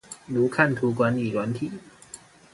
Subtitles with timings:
[0.25, 1.73] 如看圖管理軟體